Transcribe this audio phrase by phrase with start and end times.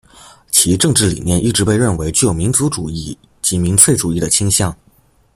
[0.49, 4.75] 其政治理念一直被认为具有民族主义及民粹主义的倾向。